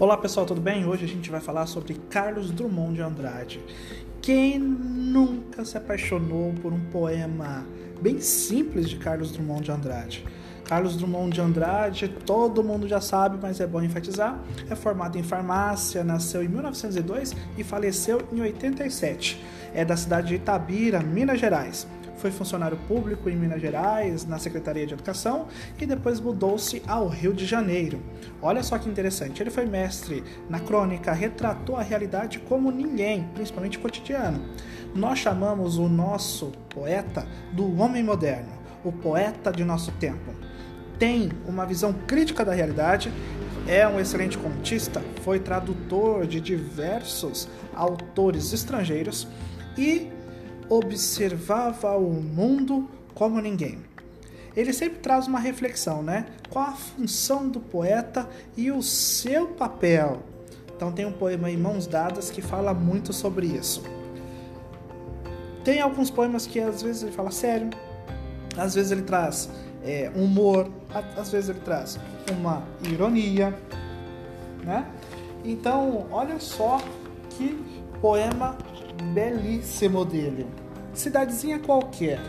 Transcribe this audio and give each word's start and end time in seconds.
Olá 0.00 0.16
pessoal, 0.16 0.46
tudo 0.46 0.62
bem? 0.62 0.86
Hoje 0.86 1.04
a 1.04 1.06
gente 1.06 1.30
vai 1.30 1.42
falar 1.42 1.66
sobre 1.66 1.92
Carlos 2.08 2.50
Drummond 2.50 2.94
de 2.94 3.02
Andrade. 3.02 3.60
Quem 4.22 4.58
nunca 4.58 5.62
se 5.62 5.76
apaixonou 5.76 6.54
por 6.54 6.72
um 6.72 6.80
poema 6.86 7.66
bem 8.00 8.18
simples 8.18 8.88
de 8.88 8.96
Carlos 8.96 9.30
Drummond 9.30 9.64
de 9.64 9.70
Andrade? 9.70 10.24
Carlos 10.64 10.96
Drummond 10.96 11.34
de 11.34 11.42
Andrade, 11.42 12.08
todo 12.24 12.64
mundo 12.64 12.88
já 12.88 12.98
sabe, 12.98 13.38
mas 13.42 13.60
é 13.60 13.66
bom 13.66 13.82
enfatizar, 13.82 14.42
é 14.70 14.74
formado 14.74 15.18
em 15.18 15.22
farmácia, 15.22 16.02
nasceu 16.02 16.42
em 16.42 16.48
1902 16.48 17.36
e 17.58 17.62
faleceu 17.62 18.22
em 18.32 18.40
87. 18.40 19.38
É 19.74 19.84
da 19.84 19.98
cidade 19.98 20.28
de 20.28 20.36
Itabira, 20.36 21.00
Minas 21.00 21.38
Gerais 21.38 21.86
foi 22.20 22.30
funcionário 22.30 22.76
público 22.86 23.28
em 23.30 23.36
Minas 23.36 23.60
Gerais, 23.60 24.26
na 24.26 24.38
Secretaria 24.38 24.86
de 24.86 24.92
Educação, 24.92 25.46
e 25.80 25.86
depois 25.86 26.20
mudou-se 26.20 26.82
ao 26.86 27.08
Rio 27.08 27.32
de 27.32 27.46
Janeiro. 27.46 28.00
Olha 28.42 28.62
só 28.62 28.78
que 28.78 28.88
interessante, 28.88 29.42
ele 29.42 29.50
foi 29.50 29.64
mestre 29.64 30.22
na 30.48 30.60
crônica, 30.60 31.12
retratou 31.12 31.76
a 31.76 31.82
realidade 31.82 32.38
como 32.40 32.70
ninguém, 32.70 33.26
principalmente 33.34 33.78
cotidiano. 33.78 34.40
Nós 34.94 35.18
chamamos 35.18 35.78
o 35.78 35.88
nosso 35.88 36.52
poeta 36.68 37.26
do 37.52 37.80
homem 37.80 38.02
moderno, 38.02 38.52
o 38.84 38.92
poeta 38.92 39.50
de 39.50 39.64
nosso 39.64 39.90
tempo. 39.92 40.34
Tem 40.98 41.30
uma 41.46 41.64
visão 41.64 41.92
crítica 42.06 42.44
da 42.44 42.52
realidade, 42.52 43.10
é 43.66 43.86
um 43.88 43.98
excelente 43.98 44.36
contista, 44.36 45.02
foi 45.22 45.38
tradutor 45.38 46.26
de 46.26 46.40
diversos 46.40 47.48
autores 47.74 48.52
estrangeiros 48.52 49.26
e 49.78 50.10
observava 50.70 51.96
o 51.96 52.10
mundo 52.10 52.88
como 53.12 53.40
ninguém. 53.40 53.78
Ele 54.56 54.72
sempre 54.72 55.00
traz 55.00 55.26
uma 55.26 55.38
reflexão, 55.38 56.02
né? 56.02 56.26
Qual 56.48 56.64
a 56.64 56.72
função 56.72 57.48
do 57.48 57.60
poeta 57.60 58.28
e 58.56 58.70
o 58.70 58.82
seu 58.82 59.48
papel. 59.48 60.22
Então 60.74 60.90
tem 60.92 61.04
um 61.04 61.12
poema 61.12 61.50
em 61.50 61.56
Mãos 61.56 61.86
Dadas 61.86 62.30
que 62.30 62.40
fala 62.40 62.72
muito 62.72 63.12
sobre 63.12 63.46
isso. 63.46 63.82
Tem 65.62 65.80
alguns 65.80 66.10
poemas 66.10 66.46
que 66.46 66.58
às 66.58 66.82
vezes 66.82 67.02
ele 67.02 67.12
fala 67.12 67.30
sério, 67.30 67.68
às 68.56 68.74
vezes 68.74 68.90
ele 68.90 69.02
traz 69.02 69.50
é, 69.84 70.10
humor, 70.14 70.70
às 71.16 71.30
vezes 71.30 71.50
ele 71.50 71.60
traz 71.60 71.98
uma 72.30 72.62
ironia, 72.90 73.54
né? 74.64 74.86
Então, 75.44 76.06
olha 76.10 76.38
só 76.38 76.80
que 77.30 77.58
poema 78.00 78.56
belíssimo 79.00 80.04
dele. 80.04 80.46
Cidadezinha 80.94 81.58
qualquer. 81.58 82.20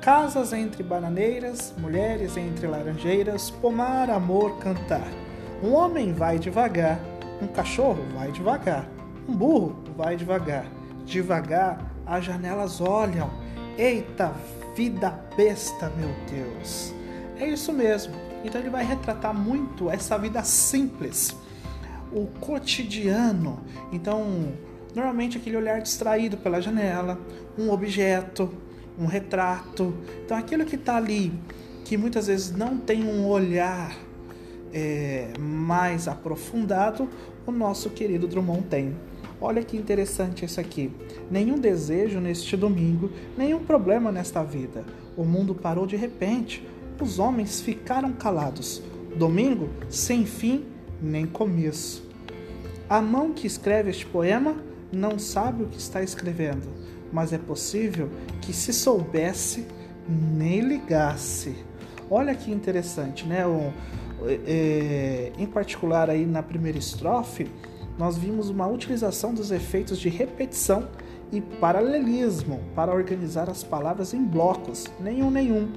Casas 0.00 0.52
entre 0.52 0.82
bananeiras, 0.82 1.74
mulheres 1.78 2.36
entre 2.36 2.66
laranjeiras, 2.66 3.50
pomar, 3.50 4.10
amor, 4.10 4.58
cantar. 4.58 5.08
Um 5.62 5.72
homem 5.72 6.12
vai 6.12 6.38
devagar, 6.38 7.00
um 7.42 7.46
cachorro 7.46 8.04
vai 8.14 8.30
devagar, 8.30 8.88
um 9.28 9.34
burro 9.34 9.76
vai 9.96 10.16
devagar. 10.16 10.66
Devagar 11.04 11.92
as 12.06 12.24
janelas 12.24 12.80
olham. 12.80 13.30
Eita 13.78 14.32
vida 14.74 15.10
besta, 15.36 15.90
meu 15.96 16.10
Deus. 16.30 16.94
É 17.38 17.46
isso 17.48 17.72
mesmo. 17.72 18.14
Então 18.44 18.60
ele 18.60 18.70
vai 18.70 18.84
retratar 18.84 19.34
muito 19.34 19.90
essa 19.90 20.16
vida 20.16 20.42
simples, 20.44 21.36
o 22.12 22.26
cotidiano. 22.40 23.60
Então, 23.92 24.52
Normalmente 24.94 25.38
aquele 25.38 25.56
olhar 25.56 25.80
distraído 25.80 26.36
pela 26.36 26.60
janela, 26.60 27.18
um 27.58 27.70
objeto, 27.70 28.50
um 28.98 29.06
retrato. 29.06 29.94
Então 30.24 30.36
aquilo 30.36 30.64
que 30.64 30.76
está 30.76 30.96
ali, 30.96 31.32
que 31.84 31.96
muitas 31.96 32.26
vezes 32.26 32.50
não 32.50 32.78
tem 32.78 33.04
um 33.04 33.26
olhar 33.26 33.96
é, 34.72 35.28
mais 35.38 36.08
aprofundado, 36.08 37.08
o 37.46 37.52
nosso 37.52 37.90
querido 37.90 38.26
Drummond 38.26 38.64
tem. 38.68 38.96
Olha 39.40 39.62
que 39.62 39.76
interessante 39.76 40.44
isso 40.44 40.60
aqui. 40.60 40.90
Nenhum 41.30 41.58
desejo 41.58 42.20
neste 42.20 42.56
domingo, 42.56 43.10
nenhum 43.36 43.62
problema 43.64 44.10
nesta 44.10 44.42
vida. 44.42 44.84
O 45.16 45.24
mundo 45.24 45.54
parou 45.54 45.86
de 45.86 45.96
repente. 45.96 46.66
Os 47.00 47.18
homens 47.18 47.60
ficaram 47.60 48.12
calados. 48.12 48.82
Domingo 49.16 49.68
sem 49.90 50.24
fim 50.24 50.64
nem 51.02 51.26
começo. 51.26 52.06
A 52.88 53.00
mão 53.02 53.32
que 53.32 53.46
escreve 53.46 53.90
este 53.90 54.06
poema 54.06 54.56
não 54.92 55.18
sabe 55.18 55.64
o 55.64 55.66
que 55.66 55.78
está 55.78 56.02
escrevendo, 56.02 56.68
mas 57.12 57.32
é 57.32 57.38
possível 57.38 58.08
que, 58.40 58.52
se 58.52 58.72
soubesse, 58.72 59.66
nem 60.08 60.60
ligasse. 60.60 61.56
Olha 62.10 62.34
que 62.34 62.50
interessante, 62.50 63.26
né? 63.26 63.46
O, 63.46 63.72
é, 64.46 65.32
em 65.36 65.46
particular, 65.46 66.08
aí 66.08 66.24
na 66.24 66.42
primeira 66.42 66.78
estrofe, 66.78 67.50
nós 67.98 68.16
vimos 68.16 68.48
uma 68.50 68.66
utilização 68.66 69.32
dos 69.32 69.50
efeitos 69.50 69.98
de 69.98 70.08
repetição 70.08 70.88
e 71.32 71.40
paralelismo 71.40 72.60
para 72.74 72.94
organizar 72.94 73.50
as 73.50 73.64
palavras 73.64 74.14
em 74.14 74.22
blocos. 74.22 74.86
Nenhum, 75.00 75.30
nenhum. 75.30 75.68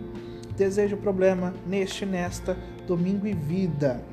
Desejo, 0.56 0.98
problema, 0.98 1.54
neste, 1.66 2.06
nesta, 2.06 2.58
domingo 2.86 3.26
e 3.26 3.34
vida. 3.34 4.04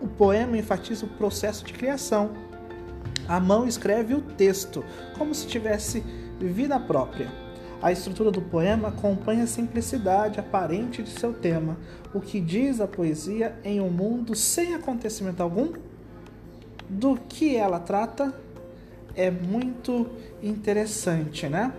O 0.00 0.06
poema 0.06 0.56
enfatiza 0.56 1.06
o 1.06 1.08
processo 1.08 1.64
de 1.64 1.72
criação, 1.72 2.30
a 3.28 3.40
mão 3.40 3.66
escreve 3.66 4.14
o 4.14 4.20
texto, 4.20 4.84
como 5.16 5.34
se 5.34 5.46
tivesse 5.46 6.02
vida 6.38 6.78
própria. 6.78 7.28
A 7.82 7.92
estrutura 7.92 8.30
do 8.30 8.40
poema 8.40 8.88
acompanha 8.88 9.44
a 9.44 9.46
simplicidade 9.46 10.40
aparente 10.40 11.02
de 11.02 11.10
seu 11.10 11.32
tema, 11.32 11.76
o 12.14 12.20
que 12.20 12.40
diz 12.40 12.80
a 12.80 12.86
poesia 12.86 13.56
em 13.62 13.80
um 13.80 13.90
mundo 13.90 14.34
sem 14.34 14.74
acontecimento 14.74 15.42
algum. 15.42 15.72
Do 16.88 17.16
que 17.16 17.56
ela 17.56 17.78
trata 17.78 18.34
é 19.14 19.30
muito 19.30 20.08
interessante, 20.42 21.48
né? 21.48 21.72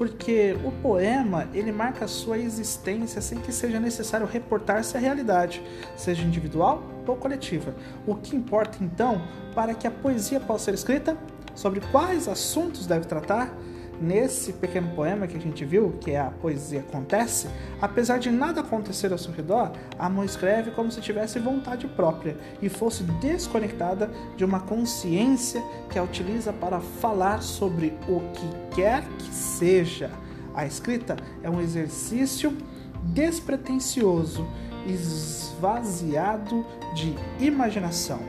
Porque 0.00 0.56
o 0.64 0.72
poema 0.80 1.46
ele 1.52 1.70
marca 1.70 2.06
a 2.06 2.08
sua 2.08 2.38
existência 2.38 3.20
sem 3.20 3.38
que 3.38 3.52
seja 3.52 3.78
necessário 3.78 4.26
reportar-se 4.26 4.96
à 4.96 4.98
realidade, 4.98 5.62
seja 5.94 6.22
individual 6.22 6.82
ou 7.06 7.16
coletiva. 7.16 7.74
O 8.06 8.14
que 8.14 8.34
importa 8.34 8.78
então 8.80 9.20
para 9.54 9.74
que 9.74 9.86
a 9.86 9.90
poesia 9.90 10.40
possa 10.40 10.64
ser 10.64 10.74
escrita? 10.74 11.18
Sobre 11.54 11.80
quais 11.92 12.28
assuntos 12.28 12.86
deve 12.86 13.04
tratar? 13.04 13.54
Nesse 14.00 14.54
pequeno 14.54 14.88
poema 14.94 15.26
que 15.26 15.36
a 15.36 15.40
gente 15.40 15.62
viu, 15.62 15.92
que 16.00 16.12
é 16.12 16.20
a 16.20 16.30
poesia 16.30 16.80
acontece, 16.80 17.48
apesar 17.82 18.18
de 18.18 18.30
nada 18.30 18.62
acontecer 18.62 19.12
ao 19.12 19.18
seu 19.18 19.30
redor, 19.30 19.72
a 19.98 20.08
mão 20.08 20.24
escreve 20.24 20.70
como 20.70 20.90
se 20.90 21.02
tivesse 21.02 21.38
vontade 21.38 21.86
própria 21.86 22.34
e 22.62 22.70
fosse 22.70 23.02
desconectada 23.02 24.10
de 24.38 24.44
uma 24.44 24.60
consciência 24.60 25.62
que 25.90 25.98
a 25.98 26.02
utiliza 26.02 26.50
para 26.50 26.80
falar 26.80 27.42
sobre 27.42 27.92
o 28.08 28.20
que 28.32 28.74
quer 28.74 29.04
que 29.18 29.34
seja. 29.34 30.10
A 30.54 30.64
escrita 30.64 31.16
é 31.42 31.50
um 31.50 31.60
exercício 31.60 32.56
despretensioso 33.02 34.48
esvaziado 34.86 36.64
de 36.94 37.14
imaginação. 37.38 38.20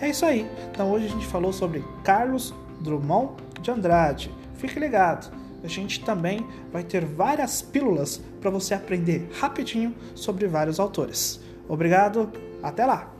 É 0.00 0.08
isso 0.08 0.24
aí. 0.24 0.50
Então 0.70 0.90
hoje 0.90 1.04
a 1.04 1.10
gente 1.10 1.26
falou 1.26 1.52
sobre 1.52 1.84
Carlos 2.02 2.54
Drummond 2.80 3.34
de 3.60 3.70
Andrade. 3.70 4.30
Fique 4.62 4.78
ligado. 4.78 5.36
A 5.64 5.66
gente 5.66 6.04
também 6.04 6.46
vai 6.72 6.84
ter 6.84 7.04
várias 7.04 7.60
pílulas 7.60 8.22
para 8.40 8.48
você 8.48 8.74
aprender 8.74 9.28
rapidinho 9.40 9.92
sobre 10.14 10.46
vários 10.46 10.78
autores. 10.78 11.40
Obrigado, 11.68 12.30
até 12.62 12.86
lá! 12.86 13.12